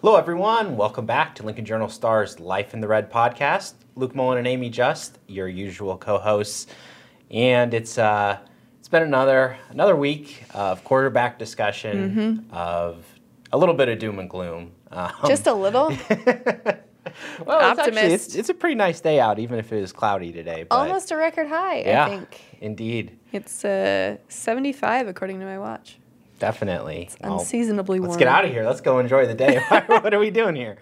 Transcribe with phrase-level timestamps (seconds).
[0.00, 0.76] Hello, everyone.
[0.76, 3.74] Welcome back to Lincoln Journal Star's Life in the Red podcast.
[3.96, 6.66] Luke Mullen and Amy Just, your usual co-hosts,
[7.30, 8.38] and it's uh,
[8.78, 12.54] it's been another another week of quarterback discussion Mm-hmm.
[12.54, 13.04] of
[13.52, 14.72] a little bit of doom and gloom.
[14.92, 15.88] Um, Just a little.
[15.88, 16.20] well, it's,
[17.46, 18.14] actually, optimist.
[18.28, 20.64] it's, it's a pretty nice day out, even if it is cloudy today.
[20.68, 22.40] But Almost a record high, yeah, I think.
[22.60, 25.98] indeed, It's uh, 75 according to my watch.
[26.38, 27.10] Definitely.
[27.20, 28.10] Well, Unseasonably warm.
[28.10, 28.64] Let's get out of here.
[28.66, 29.60] Let's go enjoy the day.
[29.86, 30.78] what are we doing here?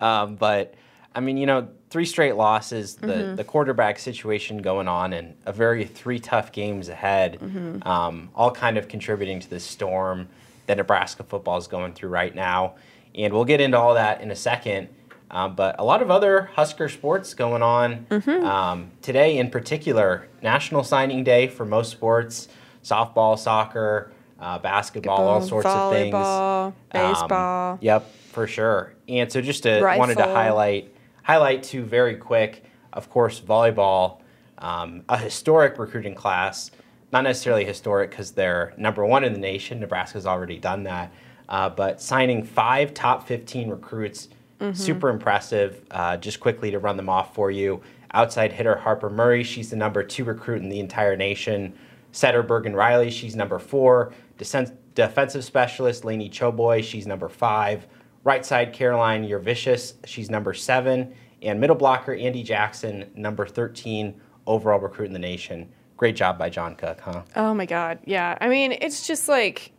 [0.00, 0.74] Um, but
[1.14, 3.36] I mean, you know, three straight losses, the, Mm-hmm.
[3.36, 7.86] the quarterback situation going on, and a very three tough games ahead, Mm-hmm.
[7.86, 10.28] um, all kind of contributing to the storm
[10.66, 12.74] that Nebraska football is going through right now.
[13.14, 14.88] And we'll get into all that in a second.
[15.30, 18.44] Um, but a lot of other Husker sports going on Mm-hmm.
[18.44, 22.48] um, today, in particular, National Signing Day for most sports,
[22.82, 24.12] softball, soccer,
[24.44, 26.14] uh, basketball, all sorts of things.
[26.14, 27.78] Volleyball, Um, baseball.
[27.80, 28.92] yep, for sure.
[29.08, 32.64] And so just to wanted to highlight highlight two very quick.
[32.92, 34.20] Of course, volleyball,
[34.58, 36.70] um, a historic recruiting class.
[37.12, 39.80] Not necessarily historic because they're number one in the nation.
[39.80, 41.12] Nebraska's already done that,
[41.48, 44.28] uh, but signing five top 15 recruits,
[44.72, 45.82] super impressive.
[45.90, 47.80] Uh, just quickly to run them off for you.
[48.12, 51.74] Outside hitter Harper Murray, she's the number two recruit in the entire nation.
[52.12, 54.12] Setter Bergen Reilly, she's number four.
[54.38, 57.86] Desen- defensive specialist Laney Choboy, she's number five.
[58.24, 61.14] Right side Caroline Jurevicius, she's number seven.
[61.42, 65.68] And middle blocker Andi Jackson, number 13 overall recruit in the nation.
[65.96, 67.22] Great job by John Cook, huh?
[67.36, 67.98] Oh my God.
[68.06, 68.36] Yeah.
[68.40, 69.72] I mean, it's just like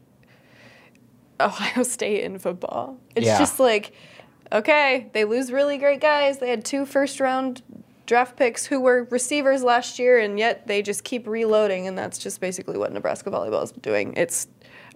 [1.40, 2.98] Ohio State in football.
[3.16, 3.38] It's Yeah.
[3.40, 3.94] just like,
[4.52, 6.38] okay, they lose really great guys.
[6.40, 7.62] They had two first round
[8.06, 12.18] draft picks who were receivers last year, and yet they just keep reloading, and that's
[12.18, 14.14] just basically what Nebraska volleyball is doing.
[14.16, 14.48] It's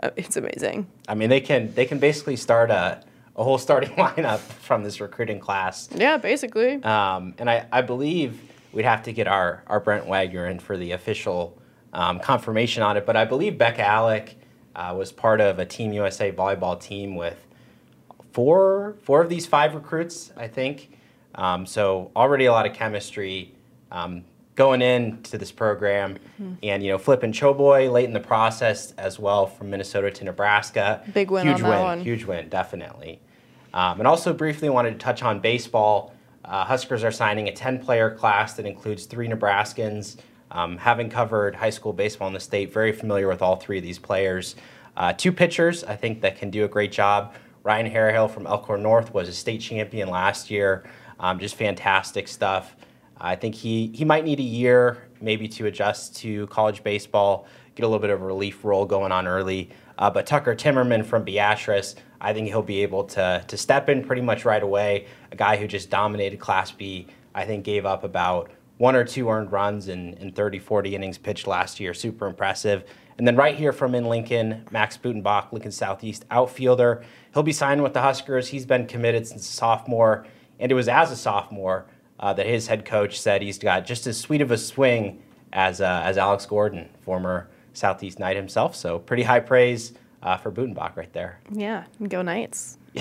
[0.02, 0.88] uh, it's amazing.
[1.08, 3.04] I mean, they can they can basically start a,
[3.36, 5.90] a whole starting lineup from this recruiting class.
[5.96, 6.82] Yeah, basically.
[6.84, 10.78] Um, and I, I believe we'd have to get our, our Brent Wagner in for
[10.78, 11.58] the official
[11.94, 13.06] um, confirmation on it.
[13.06, 14.36] But I believe Bekka Allick
[14.76, 17.46] uh, was part of a Team USA volleyball team with
[18.32, 20.92] four four of these five recruits, I think.
[21.40, 23.56] Um, so already a lot of chemistry
[23.92, 26.18] um, going into this program,
[26.62, 31.02] and you know flipping Choboy late in the process as well from Minnesota to Nebraska.
[31.14, 32.02] Big win huge on that win, one.
[32.02, 33.22] huge win, definitely.
[33.74, 36.14] Um, and also briefly wanted to touch on baseball.
[36.44, 40.18] Uh, Huskers are signing a 10-player class that includes three Nebraskans.
[40.52, 43.84] Um, having covered high school baseball in the state, very familiar with all three of
[43.84, 44.56] these players.
[44.98, 47.36] Uh, two pitchers, I think, that can do a great job.
[47.64, 50.90] Ryan Harehill from Elkhorn North was a state champion last year.
[51.20, 52.76] Um, just fantastic stuff.
[53.18, 57.84] I think he, he might need a year maybe to adjust to college baseball, get
[57.84, 59.70] a little bit of a relief role going on early.
[59.98, 64.04] Uh, but Tucker Timmerman from Beatrice, I think he'll be able to, to step in
[64.04, 65.08] pretty much right away.
[65.32, 69.30] A guy who just dominated Class B, I think gave up about one or two
[69.30, 71.94] earned runs in, in 30, 40 innings pitched last year.
[71.94, 72.86] Super impressive.
[73.18, 77.04] And then right here from in Lincoln, Max Buettenback, Lincoln Southeast outfielder.
[77.34, 78.48] He'll be signing with the Huskers.
[78.48, 80.26] He's been committed since sophomore,
[80.60, 81.86] and it was as a sophomore
[82.20, 85.22] uh, that his head coach said he's got just as sweet of a swing
[85.54, 88.76] as, uh, as Alex Gordon, former Southeast Knight himself.
[88.76, 91.40] So pretty high praise uh, for Buettenback right there.
[91.52, 92.78] Yeah, go Knights.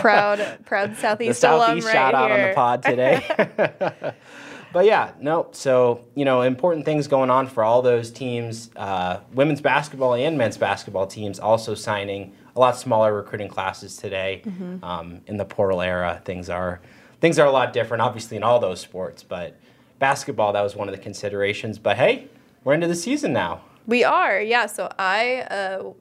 [0.00, 3.24] proud, proud Southeast, the Southeast, alum right shout out on the pod today.
[4.72, 5.48] but yeah, no.
[5.52, 8.70] So you know, important things going on for all those teams.
[8.76, 14.42] Uh, women's basketball and men's basketball teams also signing a lot smaller recruiting classes today.
[14.44, 14.84] Mm-hmm.
[14.84, 16.80] Um, in the portal era, things are
[17.20, 19.22] things are a lot different, obviously in all those sports.
[19.22, 19.56] But
[19.98, 21.78] basketball, that was one of the considerations.
[21.78, 22.28] But hey,
[22.64, 23.62] we're into the season now.
[23.86, 24.66] We are, yeah.
[24.66, 25.92] So I uh,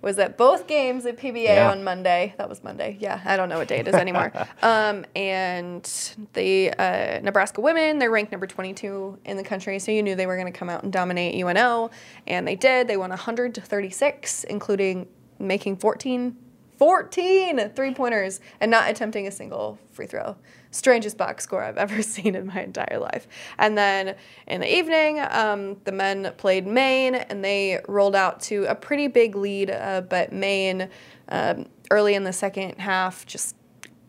[0.00, 1.70] was at both games at PBA Yeah.
[1.70, 2.34] on Monday.
[2.38, 2.96] That was Monday.
[3.00, 4.32] Yeah, I don't know what day it is anymore.
[4.62, 5.82] um, and
[6.34, 9.78] the uh, Nebraska women, they're ranked number 22 in the country.
[9.78, 11.90] So you knew they were going to come out and dominate UNO,
[12.26, 12.86] and they did.
[12.86, 15.06] They won 136, including
[15.38, 16.36] making 14.
[16.76, 20.36] 14 three pointers and not attempting a single free throw.
[20.70, 23.28] Strangest box score I've ever seen in my entire life.
[23.58, 24.16] And then
[24.46, 29.06] in the evening, um, the men played Maine and they rolled out to a pretty
[29.06, 30.88] big lead, uh, but Maine
[31.28, 33.54] um, early in the second half just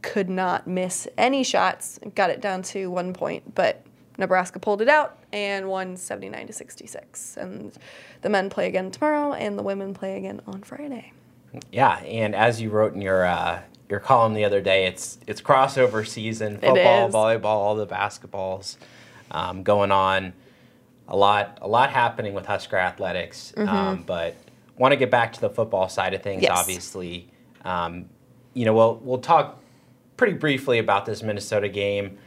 [0.01, 3.85] could not miss any shots, got it down to one point, but
[4.17, 7.37] Nebraska pulled it out and won 79 to 66.
[7.37, 7.73] And
[8.21, 11.11] the men play again tomorrow and the women play again on Friday.
[11.71, 15.41] Yeah, and as you wrote in your uh, your column the other day, it's it's
[15.41, 16.59] crossover season.
[16.59, 18.77] Football, volleyball, all the basketballs
[19.31, 20.33] um, going on.
[21.07, 23.53] A lot a lot happening with Husker athletics.
[23.57, 24.35] Um, but
[24.77, 26.43] want to get back to the football side of things.
[26.43, 26.51] Yes.
[26.51, 27.29] Obviously,
[27.63, 28.09] um,
[28.53, 29.61] you know, we'll we'll talk
[30.17, 32.17] pretty briefly about this Minnesota game.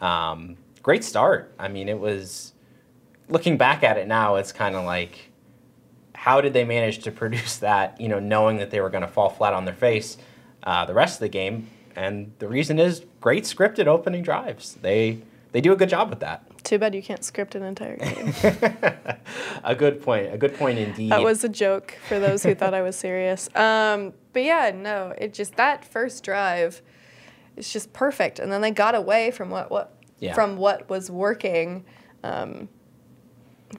[0.00, 1.52] Um, great start.
[1.58, 2.52] I mean, it was
[3.28, 5.27] looking back at it now, it's kind of like,
[6.28, 7.98] how did they manage to produce that?
[7.98, 10.18] You know, knowing that they were going to fall flat on their face
[10.62, 11.68] uh, the rest of the game.
[11.96, 14.74] And the reason is great scripted opening drives.
[14.74, 15.20] They
[15.52, 16.44] they do a good job with that.
[16.62, 18.34] Too bad you can't script an entire game.
[19.64, 20.32] a good point.
[20.32, 21.10] A good point indeed.
[21.10, 23.48] that was a joke for those who thought I was serious.
[23.56, 26.82] Um, but yeah, no, it just that first drive,
[27.56, 28.38] it's just perfect.
[28.38, 30.34] And then they got away from what what Yeah.
[30.34, 31.84] from what was working,
[32.22, 32.68] um,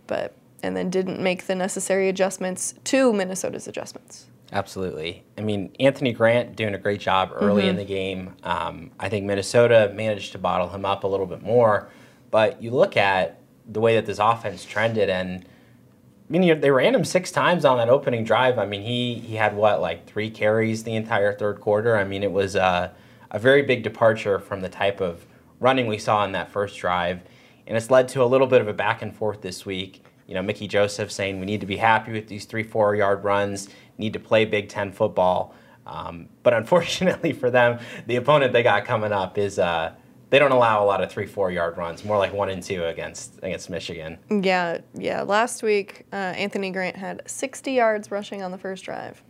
[0.08, 4.28] but and then didn't make the necessary adjustments to Minnesota's adjustments.
[4.52, 5.24] Absolutely.
[5.38, 7.70] I mean, Anthony Grant doing a great job early Mm-hmm.
[7.70, 8.34] in the game.
[8.44, 11.90] Um, I think Minnesota managed to bottle him up a little bit more.
[12.32, 16.96] But you look at the way that this offense trended, and I mean, they ran
[16.96, 18.58] him six times on that opening drive.
[18.58, 21.96] I mean, he he had what like three carries the entire third quarter.
[21.96, 22.90] I mean, it was uh,
[23.32, 25.26] a very big departure from the type of
[25.60, 27.22] running we saw in that first drive,
[27.68, 30.04] and it's led to a little bit of a back and forth this week.
[30.30, 33.24] You know, Mickey Joseph saying we need to be happy with these three four yard
[33.24, 33.68] runs,
[33.98, 35.56] need to play Big Ten football.
[35.88, 39.92] Um, but unfortunately for them, the opponent they got coming up is uh,
[40.30, 42.86] they don't allow a lot of three four yard runs, more like one and two
[42.86, 44.20] against against Michigan.
[44.30, 45.24] Yeah, yeah.
[45.24, 49.24] Last week, uh, Anthony Grant had 60 yards rushing on the first drive.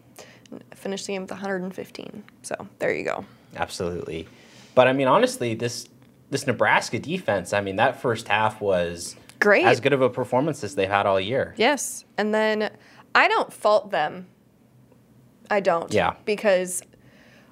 [0.76, 2.24] Finished the game with 115.
[2.42, 3.24] So there you go.
[3.56, 4.28] Absolutely.
[4.76, 5.88] But I mean, honestly, this
[6.30, 9.66] this Nebraska defense, I mean, that first half was Great.
[9.66, 11.54] as good of a performance as they've had all year.
[11.58, 12.06] Yes.
[12.18, 12.72] And then
[13.16, 14.28] I don't fault them.
[15.50, 15.92] I don't.
[15.94, 16.16] Yeah.
[16.26, 16.82] Because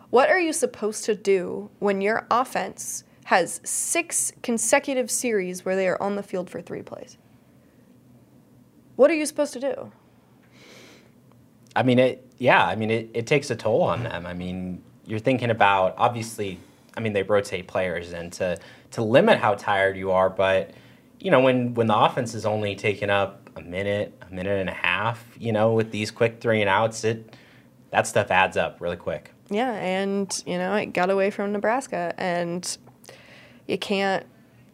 [0.09, 5.87] what are you supposed to do when your offense has six consecutive series where they
[5.87, 7.17] are on the field for three plays?
[8.95, 9.91] What are you supposed to do?
[11.75, 12.23] I mean, it.
[12.39, 14.25] Yeah, I mean, it, it takes a toll on them.
[14.25, 16.59] I mean, you're thinking about obviously.
[16.95, 18.57] I mean, they rotate players and to
[18.91, 20.71] to limit how tired you are, but
[21.19, 24.69] you know, when when the offense is only taking up a minute, a minute and
[24.69, 27.35] a half, you know, with these quick three and outs, it
[27.91, 29.33] that stuff adds up really quick.
[29.49, 32.77] Yeah, and you know, it got away from Nebraska and
[33.67, 34.25] you can't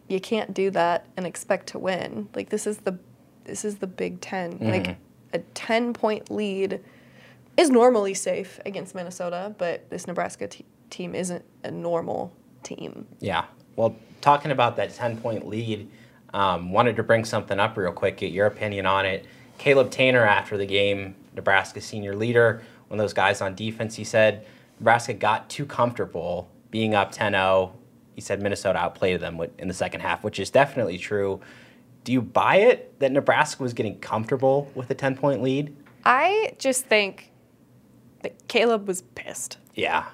[0.08, 2.28] you can't do that and expect to win.
[2.34, 2.98] Like this is the
[3.44, 4.70] this is the Big 10 mm-hmm.
[4.70, 4.96] Like
[5.32, 6.80] a 10 point lead
[7.56, 12.32] is normally safe against Minnesota, but this Nebraska te- team isn't a normal
[12.62, 13.06] team.
[13.20, 13.44] Yeah.
[13.76, 15.90] Well, talking about that 10 point lead,
[16.34, 19.24] um, wanted to bring something up real quick, get your opinion on it.
[19.56, 24.04] Caleb Tannor, after the game, Nebraska senior leader, one of those guys on defense, he
[24.04, 24.44] said
[24.80, 27.72] Nebraska got too comfortable being up 10 0.
[28.16, 31.40] He said Minnesota outplayed them in the second half, which is definitely true.
[32.02, 35.74] Do you buy it that Nebraska was getting comfortable with a 10 point lead?
[36.04, 37.30] I just think
[38.22, 39.58] that Caleb was pissed.
[39.74, 40.04] Yeah.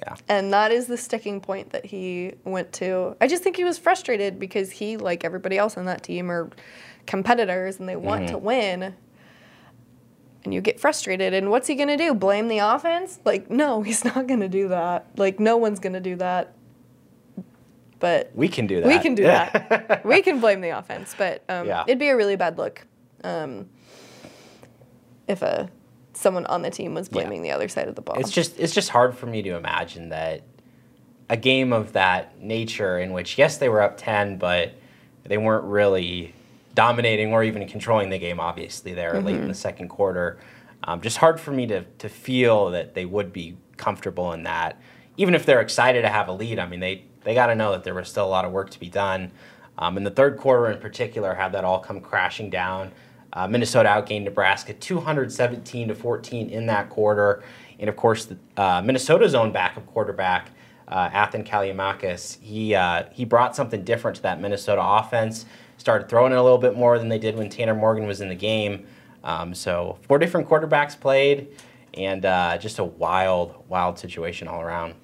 [0.00, 0.14] Yeah.
[0.28, 3.16] And that is the sticking point that he went to.
[3.20, 6.50] I just think he was frustrated because he, like everybody else on that team, are
[7.06, 8.94] competitors and they want to win.
[10.44, 11.34] And you get frustrated.
[11.34, 12.14] And what's he going to do?
[12.14, 13.18] Blame the offense?
[13.24, 15.06] Like, no, he's not going to do that.
[15.16, 16.54] Like, no one's going to do that.
[17.98, 18.86] But We can do that.
[18.86, 20.02] we can do that.
[20.04, 21.14] we can blame the offense.
[21.18, 21.82] But um, Yeah.
[21.86, 22.86] it'd be a really bad look
[23.24, 23.68] um,
[25.26, 25.68] if a,
[26.18, 27.22] someone on the team was Yeah.
[27.22, 28.18] blaming the other side of the ball.
[28.18, 30.42] It's just it's just hard for me to imagine that
[31.30, 34.72] a game of that nature in which yes they were up 10 but
[35.24, 36.34] they weren't really
[36.74, 40.38] dominating or even controlling the game obviously there late in the second quarter.
[40.84, 44.80] Um, just hard for me to, to feel that they would be comfortable in that.
[45.16, 47.72] Even if they're excited to have a lead i mean they, they got to know
[47.72, 49.30] that there was still a lot of work to be done.
[49.76, 52.90] Um, in the third quarter in particular had that all come crashing down
[53.32, 57.42] uh, Minnesota outgained Nebraska 217 to 14 in that quarter,
[57.78, 60.50] and of course, the, uh, Minnesota's own backup quarterback,
[60.88, 65.44] uh, Athan Kaliakmanis, he uh, he brought something different to that Minnesota offense.
[65.76, 68.28] Started throwing it a little bit more than they did when Tanner Morgan was in
[68.28, 68.86] the game.
[69.22, 71.48] Um, so four different quarterbacks played,
[71.94, 74.94] and uh, just a wild, wild situation all around.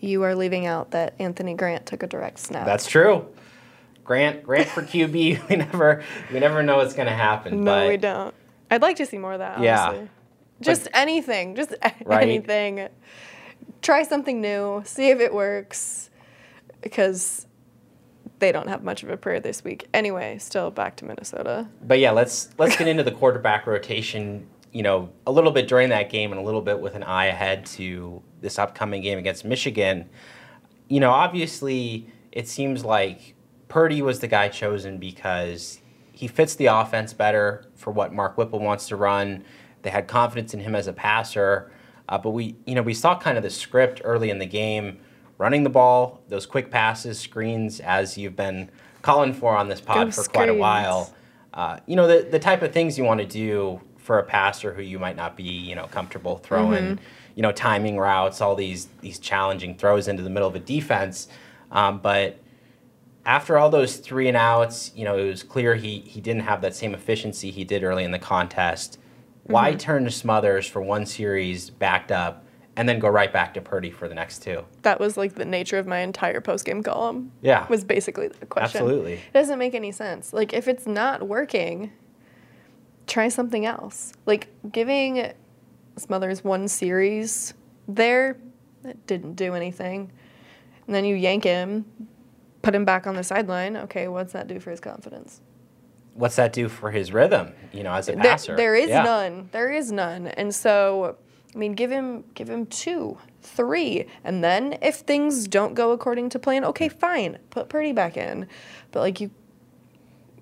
[0.00, 2.66] You are leaving out that Anthony Grant took a direct snap.
[2.66, 3.26] That's true.
[4.08, 5.48] Grant, Grant for QB.
[5.50, 7.62] we never, we never know what's going to happen.
[7.62, 8.34] no, but we don't.
[8.70, 9.60] I'd like to see more of that.
[9.60, 9.88] Yeah.
[9.88, 10.08] Honestly.
[10.62, 11.54] Just anything.
[11.54, 11.74] Just
[12.06, 12.22] Right.
[12.22, 12.88] anything.
[13.82, 14.80] Try something new.
[14.86, 16.08] See if it works.
[16.80, 17.46] Because
[18.38, 19.86] they don't have much of a prayer this week.
[19.92, 21.68] Anyway, still back to Minnesota.
[21.82, 24.46] But yeah, let's let's get into the quarterback rotation.
[24.72, 27.26] You know, a little bit during that game and a little bit with an eye
[27.26, 30.08] ahead to this upcoming game against Michigan.
[30.88, 33.34] You know, obviously, it seems like
[33.68, 35.80] Purdy was the guy chosen because
[36.12, 39.44] he fits the offense better for what Mark Whipple wants to run.
[39.82, 41.70] They had confidence in him as a passer.
[42.08, 44.98] Uh, but we, you know, we saw kind of the script early in the game,
[45.36, 48.70] running the ball, those quick passes, screens, as you've been
[49.02, 51.14] calling for on this pod Go for quite a while.
[51.52, 54.72] Uh, you know, the, the type of things you want to do for a passer
[54.72, 57.04] who you might not be, you know, comfortable throwing, Mm-hmm.
[57.34, 61.28] you know, timing routes, all these these challenging throws into the middle of a defense.
[61.70, 62.40] Um, but
[63.28, 66.62] after all those three and outs, you know, it was clear he he didn't have
[66.62, 68.98] that same efficiency he did early in the contest.
[69.44, 69.78] Why Mm-hmm.
[69.78, 72.44] turn to Smothers for one series backed up
[72.74, 74.64] and then go right back to Purdy for the next two?
[74.82, 77.30] That was like the nature of my entire post game column.
[77.42, 77.66] Yeah.
[77.68, 78.80] Was basically the question.
[78.82, 79.14] Absolutely.
[79.14, 80.32] It doesn't make any sense.
[80.32, 81.92] Like if it's not working,
[83.06, 84.14] try something else.
[84.24, 85.32] Like giving
[85.98, 87.52] Smothers one series
[87.88, 88.38] there,
[88.84, 90.10] that didn't do anything.
[90.86, 91.84] And then you yank him,
[92.68, 93.78] put him back on the sideline.
[93.78, 95.40] Okay, what's that do for his confidence?
[96.12, 98.56] What's that do for his rhythm, you know, as a There- passer?
[98.56, 99.04] there is Yeah.
[99.04, 99.48] none.
[99.52, 100.26] There is none.
[100.26, 101.16] And so,
[101.54, 106.28] I mean, give him give him two, three, and then if things don't go according
[106.30, 108.46] to plan, okay, fine, put Purdy back in.
[108.92, 109.30] But like you,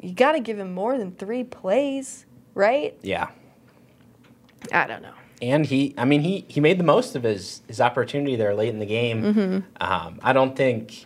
[0.00, 2.98] you got to give him more than three plays, right?
[3.02, 3.28] Yeah.
[4.72, 5.12] I don't know.
[5.42, 8.70] and he i mean he he made the most of his his opportunity there late
[8.70, 9.58] in the game Mm-hmm.
[9.82, 11.04] um, i don't think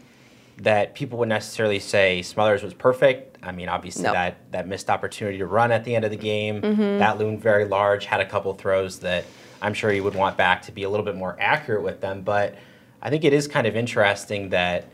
[0.60, 4.12] that people would necessarily say smothers was perfect i mean obviously No.
[4.12, 6.98] that that missed opportunity to run at the end of the game Mm-hmm.
[6.98, 9.24] that loomed very large had a couple throws that
[9.62, 12.22] i'm sure you would want back to be a little bit more accurate with them
[12.22, 12.56] but
[13.02, 14.86] i think it is kind of interesting that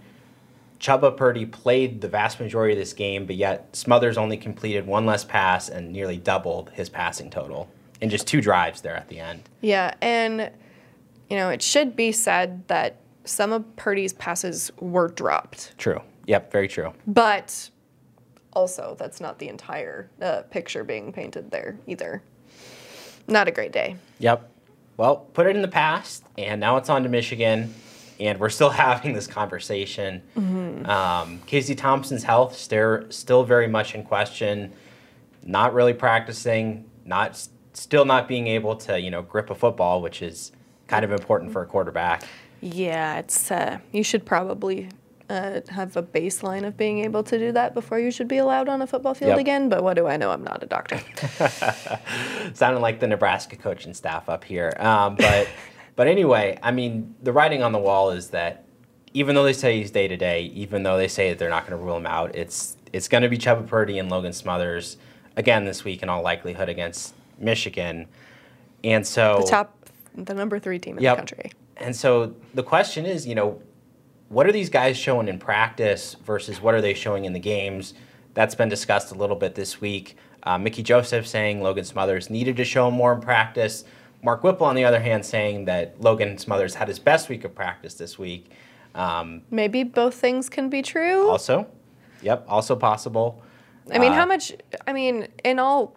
[0.79, 5.07] Chuba Purdy played the vast majority of this game, but yet Smothers only completed one
[5.07, 7.67] less pass and nearly doubled his passing total
[8.03, 9.41] in just two drives there at the end.
[9.63, 10.51] Yeah, and
[11.31, 12.97] you know it should be said that
[13.27, 16.01] some of Purdy's passes were dropped, True.
[16.27, 16.93] Yep, very true.
[17.07, 17.71] but
[18.53, 22.23] also that's not the entire uh, picture being painted there either.
[23.29, 23.97] Not a great day.
[24.21, 24.49] Yep.
[24.97, 27.75] Well, put it in the past, and now it's on to Michigan,
[28.19, 30.23] and we're still having this conversation.
[30.87, 34.73] Um, Casey Thompson's health still still very much in question.
[35.45, 36.89] Not really practicing.
[37.05, 40.53] Not still not being able to you know grip a football, which is
[40.87, 42.23] kind of important for a quarterback.
[42.61, 44.89] Yeah, it's uh, you should probably
[45.29, 48.69] uh, have a baseline of being able to do that before you should be allowed
[48.69, 49.39] on a football field Yep.
[49.39, 49.69] again.
[49.69, 50.31] But what do I know?
[50.31, 51.01] I'm not a doctor.
[52.55, 54.73] sounding like the Nebraska coaching staff up here.
[54.79, 55.49] Um, but
[55.97, 58.65] but anyway, I mean, the writing on the wall is that
[59.15, 61.67] even though they say he's day to day, even though they say that they're not
[61.67, 64.97] going to rule him out, it's it's going to be Chuba Purdy and Logan Smothers
[65.37, 68.07] again this week in all likelihood against Michigan.
[68.85, 69.77] And so the top,
[70.15, 71.17] the number three team in Yep.
[71.17, 71.53] the country.
[71.77, 73.61] And so the question is, you know,
[74.29, 77.95] what are these guys showing in practice versus what are they showing in the games?
[78.35, 80.17] That's been discussed a little bit this week.
[80.43, 83.85] Uh, Mickey Joseph saying Logan Smothers needed to show more in practice.
[84.23, 87.55] Mark Whipple, on the other hand, saying that Logan Smothers had his best week of
[87.55, 88.51] practice this week.
[88.95, 91.29] Um, Maybe both things can be true.
[91.29, 91.67] also,
[92.23, 93.43] yep, also possible.
[93.93, 94.53] I mean, Uh, how much?
[94.87, 95.97] I mean, in all,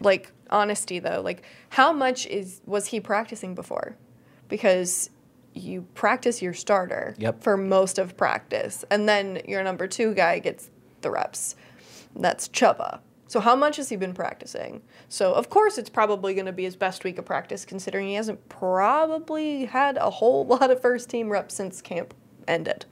[0.00, 3.96] like honesty though, like how much is was he practicing before?
[4.48, 5.10] Because
[5.54, 7.42] you practice your starter Yep.
[7.42, 10.70] for most of practice, and then your number two guy gets
[11.02, 11.56] the reps.
[12.16, 13.00] That's Chuba.
[13.26, 14.82] So how much has he been practicing?
[15.08, 18.14] So of course it's probably going to be his best week of practice, considering he
[18.14, 22.12] hasn't probably had a whole lot of first team reps since camp
[22.46, 22.84] ended.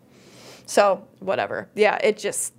[0.64, 1.68] So whatever.
[1.74, 2.54] Yeah, it just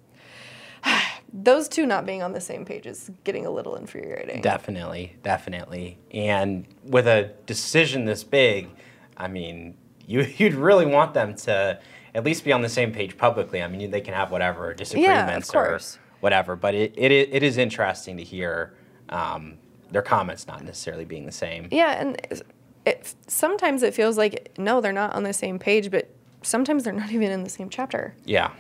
[1.34, 4.42] those two not being on the same page is getting a little infuriating.
[4.42, 5.98] Definitely, definitely.
[6.12, 8.70] And with a decision this big,
[9.18, 11.80] I mean, you, you'd really want them to
[12.14, 13.62] at least be on the same page publicly.
[13.64, 15.80] I mean, they can have whatever disagreements or
[16.20, 18.74] whatever, but it, it, it is interesting to hear
[19.10, 19.58] um,
[19.92, 21.68] their comments not necessarily being the same.
[21.72, 22.46] Yeah, and
[22.86, 26.10] it, sometimes it feels like no, they're not on the same page, but
[26.42, 28.52] sometimes they're not even in the same chapter Yeah.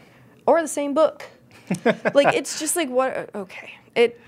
[0.45, 1.23] or the same book.
[2.13, 3.33] like it's just like what?
[3.35, 4.19] Okay, it.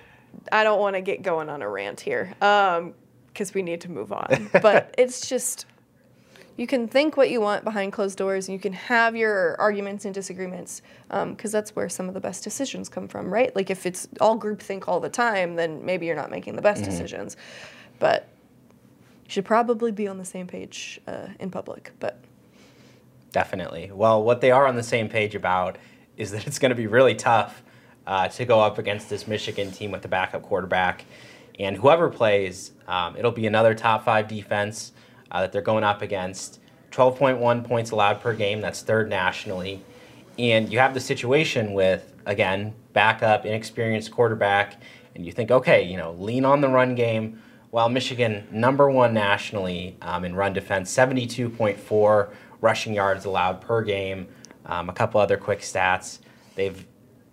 [0.52, 2.94] I don't want to get going on a rant here, um,
[3.28, 4.50] because we need to move on.
[4.62, 5.66] But it's just.
[6.56, 10.06] You can think what you want behind closed doors, and you can have your arguments
[10.06, 13.56] and disagreements, because that's where some of the best decisions come from, right?
[13.56, 16.84] Like if it's all groupthink all the time, then maybe you're not making the best
[16.84, 17.38] decisions.
[17.98, 18.28] But
[19.26, 21.92] you should probably be on the same page uh, in public.
[22.00, 22.20] But
[23.34, 23.90] Definitely.
[23.92, 25.78] Well, what they are on the same page about
[26.18, 27.64] is that it's going to be really tough
[28.06, 31.06] uh, to go up against this Michigan team with the backup quarterback.
[31.60, 34.92] And whoever plays, um, it'll be another top five defense
[35.32, 36.60] uh, that they're going up against.
[36.92, 39.84] 12.1 points allowed per game, that's third nationally.
[40.38, 44.82] And you have the situation with, again, backup, inexperienced quarterback,
[45.16, 47.42] and you think, okay, you know, lean on the run game,
[47.72, 52.30] Well, Michigan, number one nationally um, in run defense, 72.4
[52.62, 54.28] rushing yards allowed per game.
[54.66, 56.20] Um, a couple other quick stats.
[56.56, 56.86] They've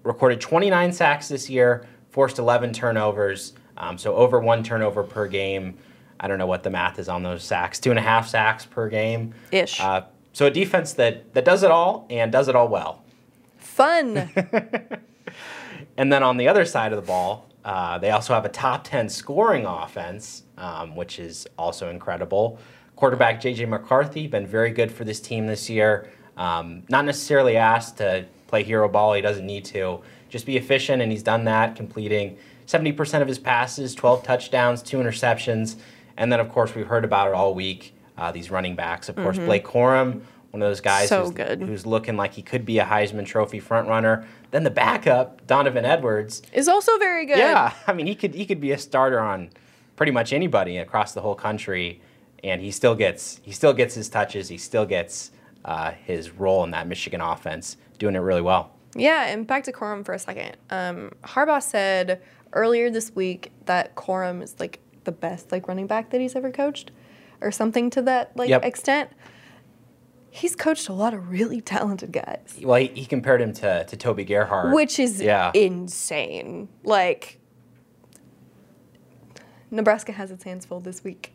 [0.02, 5.78] recorded 29 sacks this year, forced 11 turnovers, um, so over one turnover per game.
[6.18, 7.78] I don't know what the math is on those sacks.
[7.78, 9.32] Two and a half sacks per game.
[9.52, 9.80] Ish.
[9.80, 13.04] Uh, so a defense that, that does it all and does it all well.
[13.58, 14.30] Fun.
[16.00, 18.84] And then on the other side of the ball, uh, they also have a top
[18.84, 22.58] 10 scoring offense, um, which is also incredible.
[22.96, 23.66] Quarterback J.J.
[23.66, 26.08] McCarthy, been very good for this team this year.
[26.40, 30.00] Um, not necessarily asked to play hero ball, he doesn't need to.
[30.30, 34.96] Just be efficient, and he's done that, completing 70% of his passes, 12 touchdowns, two
[34.98, 35.76] interceptions.
[36.16, 39.08] And then, of course, we've heard about it all week uh, these running backs.
[39.08, 41.62] Of course, Blake Corum, one of those guys So who's, good.
[41.62, 44.24] who's looking like he could be a Heisman Trophy frontrunner.
[44.50, 47.38] Then the backup, Donovan Edwards, is also very good.
[47.38, 49.50] yeah, I mean he could he could be a starter on
[49.96, 52.00] pretty much anybody across the whole country,
[52.44, 54.48] and he still gets he still gets his touches.
[54.48, 55.30] He still gets
[55.64, 58.72] uh, his role in that Michigan offense, doing it really well.
[58.94, 60.56] Yeah, and back to Corum for a second.
[60.70, 62.20] Um, Harbaugh said
[62.52, 66.50] earlier this week that Corum is like the best like running back that he's ever
[66.50, 66.90] coached,
[67.40, 68.64] or something to that like Yep.
[68.64, 69.10] extent.
[70.32, 73.96] He's coached a lot of really talented guys, Well, he, he compared him to to
[73.96, 76.68] Toby Gerhart, which is yeah, insane.
[76.84, 77.38] Like
[79.70, 81.32] Nebraska has its hands full this week.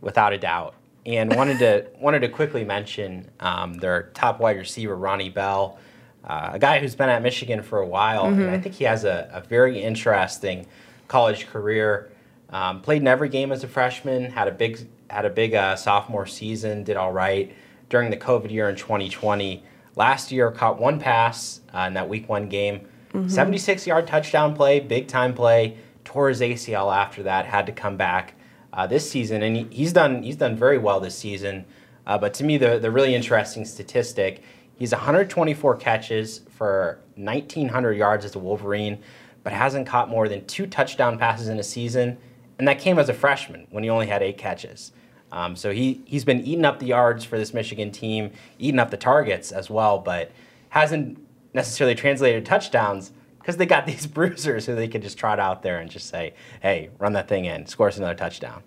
[0.00, 0.74] without a doubt.
[1.06, 5.78] And wanted to wanted to quickly mention um, their top wide receiver Ronnie Bell,
[6.24, 9.04] uh, a guy who's been at Michigan for a while, and I think he has
[9.04, 10.66] a, a very interesting
[11.06, 12.10] college career.
[12.50, 14.32] Um, played in every game as a freshman.
[14.32, 16.82] Had a big had a big uh, sophomore season.
[16.82, 17.54] Did all right
[17.88, 19.62] during the COVID year in 2020.
[19.94, 22.86] Last year, caught one pass uh, in that Week One game.
[23.28, 25.78] 76 yard touchdown play, big time play.
[26.04, 27.46] Tore his ACL after that.
[27.46, 28.34] Had to come back
[28.76, 31.64] uh, this season, and he, he's done he's done very well this season.
[32.06, 34.42] Uh, but to me, the the really interesting statistic,
[34.76, 38.98] he's 124 catches for 1,900 yards as a Wolverine,
[39.42, 42.18] but hasn't caught more than two touchdown passes in a season,
[42.58, 44.92] and that came as a freshman when he only had eight catches.
[45.32, 48.90] Um, so he he's been eating up the yards for this Michigan team, eating up
[48.90, 50.30] the targets as well, but
[50.68, 51.18] hasn't
[51.54, 55.78] necessarily translated touchdowns because they got these bruisers who they can just trot out there
[55.78, 58.62] and just say, "Hey, run that thing in, score us another touchdown."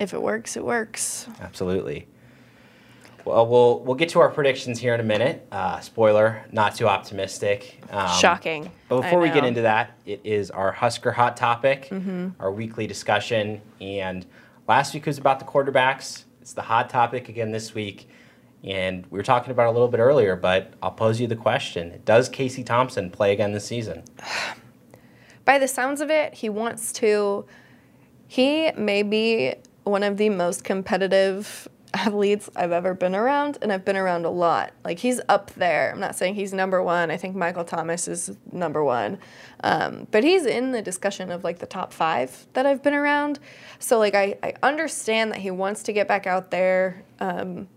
[0.00, 1.28] If it works, it works.
[1.40, 2.08] Absolutely.
[3.26, 5.46] Well, we'll we'll get to our predictions here in a minute.
[5.52, 7.78] Uh, spoiler: not too optimistic.
[7.90, 8.72] Um, Shocking.
[8.88, 12.28] But before we get into that, it is our Husker hot topic, Mm-hmm.
[12.40, 13.60] our weekly discussion.
[13.80, 14.24] And
[14.66, 16.24] last week was about the quarterbacks.
[16.40, 18.08] It's the hot topic again this week.
[18.64, 21.36] And we were talking about it a little bit earlier, but I'll pose you the
[21.36, 24.02] question: Does Casey Thompson play again this season?
[25.44, 27.44] by the sounds of it, he wants to.
[28.26, 29.54] He may be
[29.90, 34.30] one of the most competitive athletes I've ever been around, and I've been around a
[34.30, 34.72] lot.
[34.84, 35.90] Like he's up there.
[35.92, 37.10] I'm not saying he's number one.
[37.10, 39.18] I think Michael Thomas is number one,
[39.64, 43.40] um, but he's in the discussion of like the top five that I've been around.
[43.78, 47.02] So like I, I understand that he wants to get back out there.
[47.18, 47.68] Um,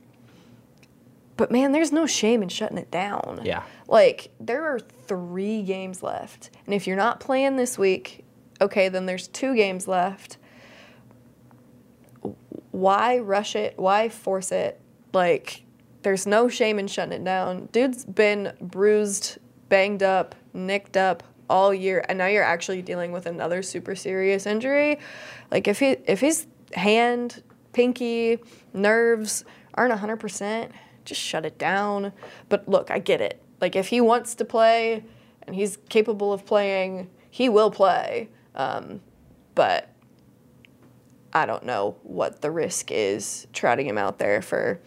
[1.36, 3.41] but man, there's no shame in shutting it down.
[3.43, 3.63] Yeah.
[3.88, 6.52] Like, there are three games left.
[6.65, 8.23] And if you're not playing this week,
[8.62, 10.38] okay, then there's two games left.
[12.71, 13.73] Why rush it?
[13.77, 14.79] Why force it?
[15.13, 15.63] Like,
[16.01, 17.69] there's no shame in shutting it down.
[17.71, 19.38] Dude's been bruised,
[19.69, 24.45] banged up, nicked up all year, and now you're actually dealing with another super serious
[24.45, 24.99] injury.
[25.51, 28.39] Like, if he if his hand, pinky,
[28.73, 30.69] nerves aren't 100%,
[31.05, 32.13] just shut it down.
[32.49, 33.41] But look, I get it.
[33.62, 35.03] Like, if he wants to play
[35.43, 38.29] and he's capable of playing, he will play.
[38.55, 39.01] Um,
[39.55, 39.92] but
[41.34, 44.80] I don't know what the risk is trotting him out there for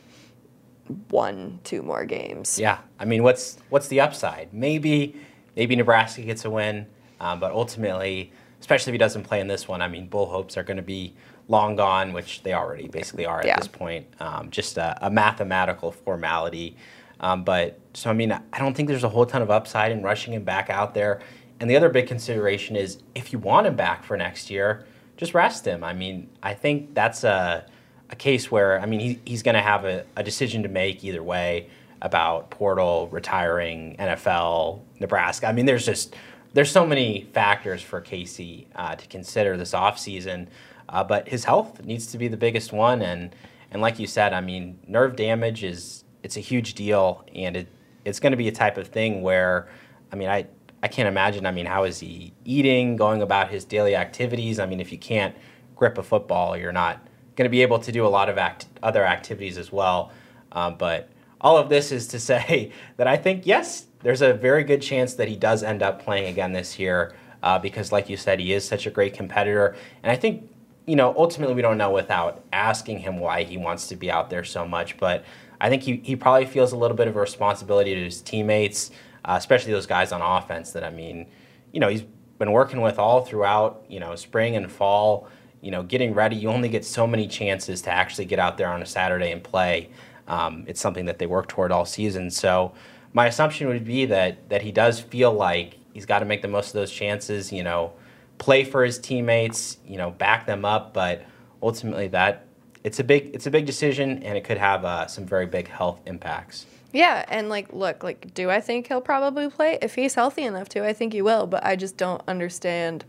[1.10, 2.58] one, two more games.
[2.58, 4.52] Yeah, I mean, what's what's the upside?
[4.54, 5.16] Maybe
[5.56, 6.86] maybe Nebraska gets a win,
[7.20, 10.56] um, but ultimately, especially if he doesn't play in this one, I mean, bull hopes
[10.56, 11.14] are going to be
[11.48, 13.56] long gone, which they already basically are at Yeah.
[13.56, 14.06] this point.
[14.20, 16.76] Um, just a, a mathematical formality.
[17.20, 20.02] Um, but so I mean, I don't think there's a whole ton of upside in
[20.02, 21.20] rushing him back out there.
[21.58, 24.84] And the other big consideration is if you want him back for next year,
[25.16, 25.82] just rest him.
[25.84, 27.66] I mean, I think that's a
[28.08, 31.04] a case where I mean he, he's going to have a, a decision to make
[31.04, 31.68] either way
[32.02, 35.46] about portal, retiring, NFL, Nebraska.
[35.46, 36.14] I mean, there's just
[36.52, 40.48] there's so many factors for Casey uh, to consider this offseason.
[40.88, 43.34] Uh, but his health needs to be the biggest one, and
[43.70, 47.68] and like you said, I mean, nerve damage is it's a huge deal, and it
[48.04, 49.68] it's going to be a type of thing where,
[50.12, 50.46] I mean, I
[50.82, 51.46] I can't imagine.
[51.46, 54.58] I mean, how is he eating, going about his daily activities?
[54.58, 55.34] I mean, if you can't
[55.76, 56.56] grip a football.
[56.56, 59.70] You're not going to be able to do a lot of act- other activities as
[59.70, 60.10] well.
[60.50, 61.10] Um, but
[61.40, 65.14] all of this is to say that I think, yes, there's a very good chance
[65.14, 68.52] that he does end up playing again this year uh, because, like you said, he
[68.52, 69.76] is such a great competitor.
[70.02, 70.50] And I think,
[70.86, 74.30] you know, ultimately we don't know without asking him why he wants to be out
[74.30, 74.96] there so much.
[74.96, 75.24] But
[75.60, 78.90] I think he, he probably feels a little bit of a responsibility to his teammates,
[79.26, 81.26] uh, especially those guys on offense that, I mean,
[81.72, 82.04] you know, he's
[82.38, 85.28] been working with all throughout, you know, spring and fall.
[85.60, 88.68] You know, getting ready, you only get so many chances to actually get out there
[88.68, 89.90] on a Saturday and play.
[90.28, 92.30] Um, it's something that they work toward all season.
[92.30, 92.72] So
[93.12, 96.48] my assumption would be that that he does feel like he's got to make the
[96.48, 97.52] most of those chances.
[97.52, 97.94] You know,
[98.38, 99.78] play for his teammates.
[99.84, 100.94] You know, back them up.
[100.94, 101.24] But
[101.62, 102.46] ultimately, that
[102.84, 105.68] it's a big it's a big decision, and it could have uh, some very big
[105.68, 106.66] health impacts.
[106.92, 110.68] Yeah, and like, look, like, do I think he'll probably play if he's healthy enough
[110.70, 110.86] to?
[110.86, 113.04] I think he will, but I just don't understand,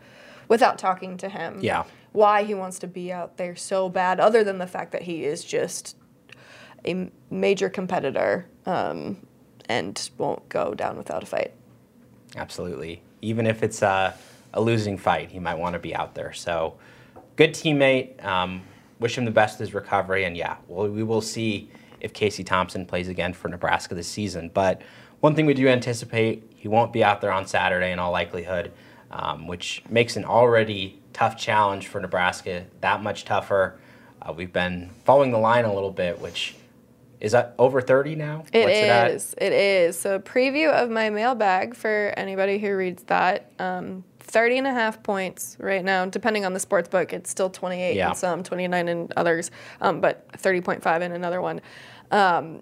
[0.48, 1.84] without talking to him, Yeah.
[2.12, 4.20] why he wants to be out there so bad.
[4.20, 5.96] Other than the fact that he is just
[6.86, 9.18] a major competitor um,
[9.70, 11.52] and won't go down without a fight.
[12.36, 13.02] Absolutely.
[13.22, 14.14] Even if it's a,
[14.54, 16.34] a losing fight, he might want to be out there.
[16.34, 16.78] So,
[17.36, 18.24] good teammate.
[18.26, 18.64] Um,
[19.00, 20.24] wish him the best his recovery.
[20.26, 21.70] And yeah, well, we will see
[22.02, 24.50] if Casey Thompson plays again for Nebraska this season.
[24.54, 24.82] But
[25.20, 28.72] one thing we do anticipate, he won't be out there on Saturday in all likelihood,
[29.12, 33.80] um, which makes an already tough challenge for Nebraska that much tougher.
[34.22, 36.56] Uh, we've been following the line a little bit, which
[37.20, 38.44] is that over 30 now?
[38.54, 39.12] It What's it at?
[39.12, 39.36] is.
[39.38, 40.00] It is.
[40.00, 43.52] So, a preview of my mailbag for anybody who reads that.
[43.60, 47.14] Um, 30 and a half points right now, depending on the sports book.
[47.14, 48.10] It's still 28 Yeah.
[48.10, 51.62] in some, 29 in others, um, but 30.5 in another one.
[52.12, 52.62] Um,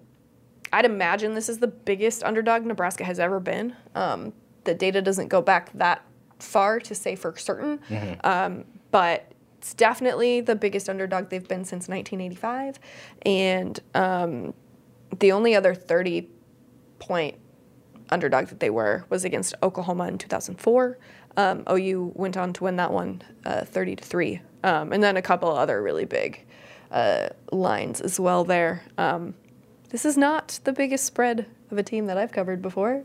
[0.72, 3.74] I'd imagine this is the biggest underdog Nebraska has ever been.
[3.96, 4.32] Um,
[4.64, 6.02] the data doesn't go back that
[6.38, 7.80] far to say for certain,
[8.24, 9.32] um, but
[9.66, 12.78] it's definitely the biggest underdog they've been since 1985.
[13.22, 14.54] And um,
[15.18, 16.28] the only other 30
[17.00, 17.36] point
[18.10, 20.98] underdog that they were was against Oklahoma in 2004.
[21.36, 24.40] Um, OU went on to win that one uh, 30 to 3.
[24.62, 26.46] Um, and then a couple other really big
[26.92, 28.84] uh, lines as well there.
[28.96, 29.34] Um,
[29.90, 33.02] this is not the biggest spread of a team that I've covered before.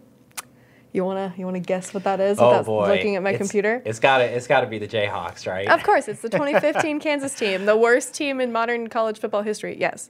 [0.94, 2.88] You wanna you wanna guess what that is Oh without boy!
[2.90, 3.82] looking at my It's- computer?
[3.86, 5.68] It's got to it's got to be the Jayhawks, right?
[5.70, 9.78] Of course, it's the 2015 Kansas team, the worst team in modern college football history.
[9.80, 10.10] Yes.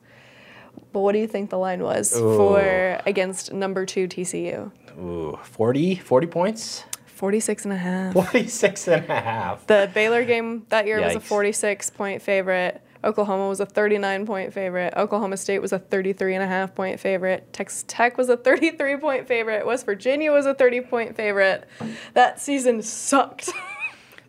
[0.93, 2.35] But what do you think the line was Ooh.
[2.37, 4.71] for against number 2 TCU?
[4.97, 6.85] Ooh, 40, 40 points?
[7.05, 8.13] 46 and a half.
[8.13, 9.67] 46 and a half.
[9.67, 12.81] The Baylor game that year was a 46 point favorite.
[13.03, 14.93] Oklahoma was a 39 point favorite.
[14.95, 17.51] Oklahoma State was a 33 and a half point favorite.
[17.53, 19.65] Texas Tech was a 33 point favorite.
[19.65, 21.67] West Virginia was a 30 point favorite.
[22.13, 23.49] That season sucked.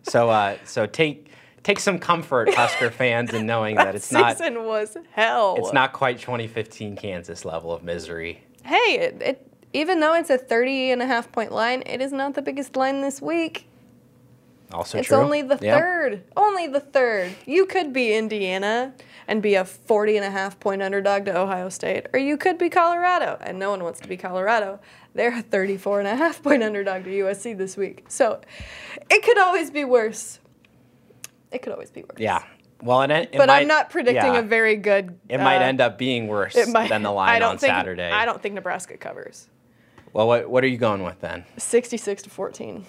[0.05, 1.29] So, uh, so take
[1.63, 5.55] take some comfort, Husker fans, in knowing that it's not season was hell.
[5.57, 8.43] it's not quite 2015 Kansas level of misery.
[8.65, 12.11] Hey, it, it even though it's a 30 and a half point line, it is
[12.11, 13.67] not the biggest line this week.
[14.73, 15.17] Also It's true.
[15.17, 15.77] only the Yeah.
[15.77, 16.23] third.
[16.35, 17.31] Only the third.
[17.45, 18.93] You could be Indiana
[19.27, 22.57] and be a 40 and a half point underdog to Ohio State, or you could
[22.57, 24.79] be Colorado, and no one wants to be Colorado.
[25.15, 28.05] They're a 34 and a half point underdog to USC this week.
[28.07, 28.41] So
[29.09, 30.39] it could always be worse.
[31.51, 32.17] It could always be worse.
[32.19, 32.41] Yeah.
[32.81, 35.17] Well, and it, it But might- I'm not predicting yeah, a very good.
[35.29, 37.71] It might uh, end up being worse might- than the I line don't on think,
[37.71, 38.11] Saturday.
[38.11, 39.47] I don't think Nebraska covers.
[40.11, 41.45] Well, what what are you going with then?
[41.57, 42.85] 66 to 14.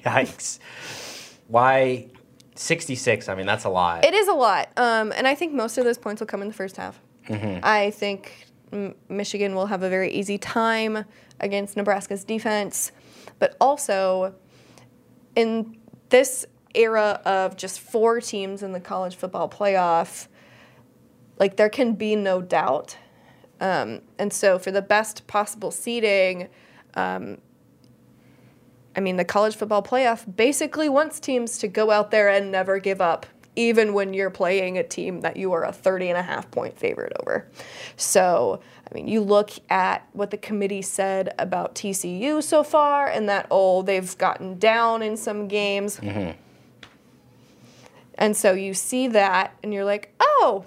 [0.04, 0.58] Yikes!
[1.48, 2.08] Why
[2.54, 3.28] 66?
[3.28, 4.04] I mean, that's a lot.
[4.04, 6.48] It is a lot, um, and I think most of those points will come in
[6.48, 7.00] the first half.
[7.28, 7.60] Mm-hmm.
[7.62, 11.04] I think M- Michigan will have a very easy time
[11.40, 12.92] against Nebraska's defense,
[13.38, 14.34] but also
[15.36, 20.28] in this era of just four teams in the college football playoff,
[21.38, 22.96] like there can be no doubt.
[23.60, 26.48] Um, and so, for the best possible seeding,
[26.94, 27.38] um,
[28.98, 32.80] I mean, the college football playoff basically wants teams to go out there and never
[32.80, 36.22] give up, even when you're playing a team that you are a 30 and a
[36.22, 37.46] half point favorite over.
[37.96, 43.28] So, I mean, you look at what the committee said about TCU so far, and
[43.28, 46.00] that, oh, they've gotten down in some games.
[46.00, 46.32] Mm-hmm.
[48.16, 50.64] And so you see that, and you're like, oh,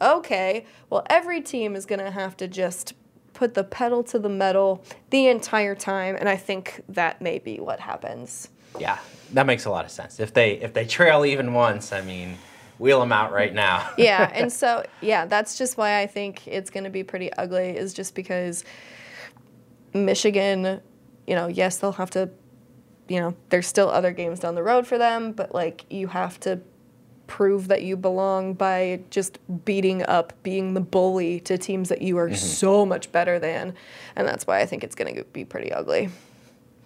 [0.00, 0.66] okay.
[0.90, 2.94] Well, every team is going to have to just
[3.38, 7.60] put the pedal to the metal the entire time, and I think that may be
[7.60, 8.48] what happens.
[8.80, 8.98] yeah,
[9.32, 10.18] that makes a lot of sense.
[10.18, 12.36] If they if they trail even once, I mean,
[12.80, 13.88] wheel them out right now.
[13.96, 17.76] Yeah, and so yeah, that's just why I think it's going to be pretty ugly.
[17.76, 18.64] Is just because
[19.94, 20.80] Michigan,
[21.28, 22.30] you know, yes, they'll have to,
[23.06, 26.40] you know, there's still other games down the road for them, but like you have
[26.40, 26.58] to
[27.28, 32.18] prove that you belong by just beating up, being the bully to teams that you
[32.18, 32.34] are mm-hmm.
[32.34, 33.74] so much better than,
[34.16, 36.10] and that's why I think it's going to be pretty ugly.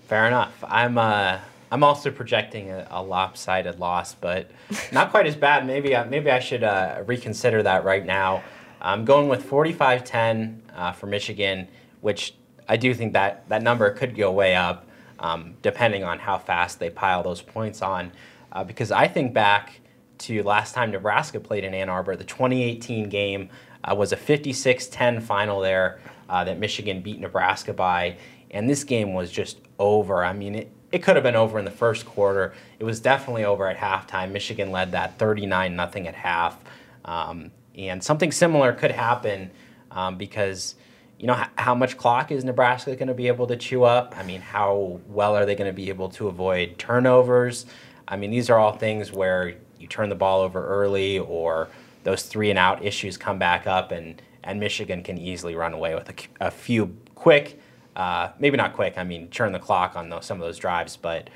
[0.08, 0.52] Fair enough.
[0.66, 1.38] I'm uh,
[1.70, 4.50] I'm also projecting a, a, lopsided loss, but
[4.92, 5.66] not quite as bad.
[5.66, 8.44] Maybe uh, maybe I should uh, reconsider that right now.
[8.82, 11.68] I'm going with 45-10 uh, for Michigan,
[12.00, 12.34] which
[12.68, 14.88] I do think that that number could go way up,
[15.20, 18.10] um, depending on how fast they pile those points on.
[18.50, 19.80] Uh, because I think back
[20.22, 23.50] to last time Nebraska played in Ann Arbor, the 2018 game
[23.84, 28.16] uh, was a 56-10 final there uh, that Michigan beat Nebraska by,
[28.50, 30.24] and this game was just over.
[30.24, 32.52] I mean, it, it could have been over in the first quarter.
[32.78, 34.30] It was definitely over at halftime.
[34.30, 36.58] Michigan led that 39 0 at half.
[37.04, 39.50] Um, and something similar could happen
[39.90, 40.74] um, because,
[41.18, 44.14] you know, how much clock is Nebraska going to be able to chew up?
[44.16, 47.66] I mean, how well are they going to be able to avoid turnovers?
[48.06, 51.68] I mean, these are all things where you turn the ball over early or
[52.04, 55.94] those three and out issues come back up and, and Michigan can easily run away
[55.94, 57.58] with a, a few quick
[57.96, 58.96] uh, maybe not quick.
[58.96, 61.28] I mean, turn the clock on those, some of those drives, but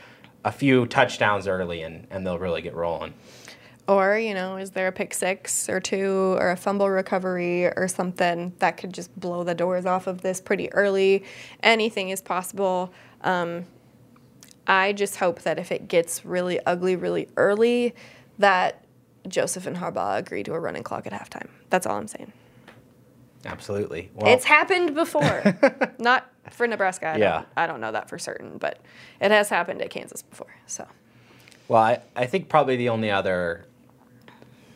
[0.44, 3.14] a few touchdowns early, and, and they'll really get rolling.
[3.88, 7.86] Or, you know, is there a pick six or two or a fumble recovery or
[7.88, 11.24] something that could just blow the doors off of this pretty early?
[11.62, 12.92] Anything is possible.
[13.22, 13.66] Um,
[14.66, 17.94] I just hope that if it gets really ugly really early,
[18.38, 18.84] that
[19.28, 21.48] Joseph and Harbaugh agree to a running clock at halftime.
[21.70, 22.32] That's all I'm saying.
[23.44, 24.10] Absolutely.
[24.14, 25.56] Well, it's happened before.
[25.98, 27.08] Not for Nebraska.
[27.08, 27.32] I yeah.
[27.32, 28.80] Don't, I don't know that for certain, but
[29.20, 30.54] it has happened at Kansas before.
[30.66, 30.86] So.
[31.68, 33.66] Well, I, I think probably the only other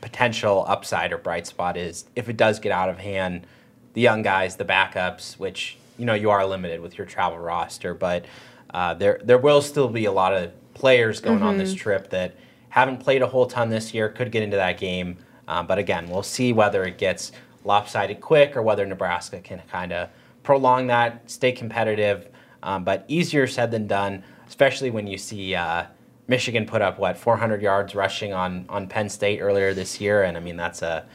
[0.01, 3.47] potential upside or bright spot is if it does get out of hand,
[3.95, 7.93] the young guys, the backups, which you know you are limited with your travel roster,
[7.95, 8.25] but
[8.73, 11.47] uh, there there will still be a lot of players going mm-hmm.
[11.47, 11.81] on this mm-hmm.
[11.81, 12.35] trip that
[12.71, 15.19] haven't played a whole ton this year, could get into that game.
[15.47, 17.33] Um, but again, we'll see whether it gets
[17.65, 20.09] lopsided quick or whether Nebraska can kind of
[20.43, 22.29] prolong that, stay competitive.
[22.63, 25.85] Um, but easier said than done, especially when you see uh,
[26.29, 30.37] Michigan put up what 400 yards rushing on on Penn State earlier this year, and
[30.37, 31.07] I mean that's a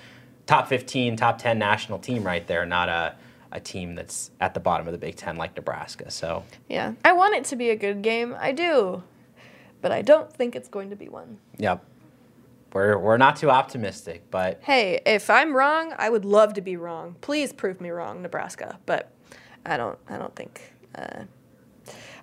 [0.46, 3.16] top 15, top 10 national team right there, not a
[3.52, 6.12] a team that's at the bottom of the Big Ten like Nebraska.
[6.12, 8.36] So yeah, I want it to be a good game.
[8.38, 9.04] I do,
[9.86, 11.38] but I don't think it's going to be one.
[11.60, 11.86] Yep.
[12.74, 16.76] We're, we're not too optimistic, but hey, if I'm wrong, I would love to be
[16.76, 17.16] wrong.
[17.22, 18.80] Please prove me wrong, Nebraska.
[18.88, 19.12] But
[19.64, 21.26] I don't I don't think uh,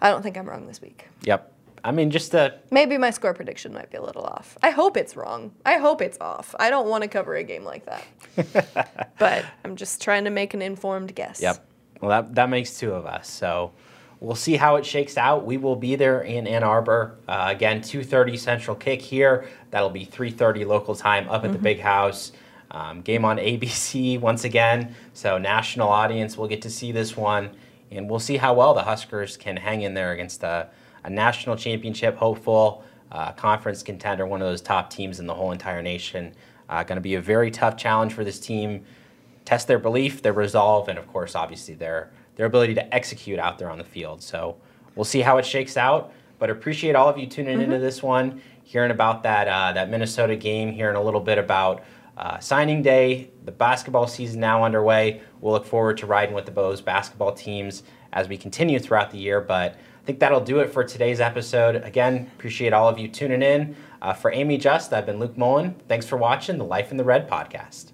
[0.01, 1.07] I don't think I'm wrong this week.
[1.23, 1.53] Yep.
[1.85, 4.59] I mean, just a maybe my score prediction might be a little off.
[4.61, 5.53] I hope it's wrong.
[5.65, 6.57] I hope it's off.
[6.59, 9.13] I don't want to cover a game like that.
[9.21, 11.41] but I'm just trying to make an informed guess.
[11.41, 11.65] Yep.
[12.01, 13.31] Well, that that makes two of us.
[13.31, 13.71] So
[14.23, 15.45] we'll see how it shakes out.
[15.45, 19.49] We will be there in Ann Arbor uh, again, 2:30 Central kick here.
[19.71, 21.53] That'll be 3:30 local time up at mm-hmm.
[21.53, 22.33] the Big House.
[22.71, 27.51] Um, game on ABC once again, so national audience will get to see this one,
[27.91, 30.71] and we'll see how well the Huskers can hang in there against a,
[31.05, 35.53] a national championship hopeful, uh, conference contender, one of those top teams in the whole
[35.53, 36.33] entire nation.
[36.71, 38.87] Uh, Going to be a very tough challenge for this team.
[39.45, 43.59] Test their belief, their resolve, and of course, obviously their their ability to execute out
[43.59, 44.23] there on the field.
[44.23, 44.57] So
[44.95, 46.13] we'll see how it shakes out.
[46.39, 47.73] But appreciate all of you tuning mm-hmm.
[47.73, 51.85] into this one, hearing about that uh, that Minnesota game, hearing a little bit about
[52.17, 53.31] uh, signing day.
[53.45, 55.23] The basketball season now underway.
[55.41, 59.19] We'll look forward to riding with the Bows basketball teams as we continue throughout the
[59.19, 59.41] year.
[59.41, 61.77] But I think that'll do it for today's episode.
[61.77, 63.77] Again, appreciate all of you tuning in.
[64.01, 65.77] Uh, for Amy Just, I've been Luke Mullen.
[65.87, 67.92] Thanks for watching the Life in the Red podcast.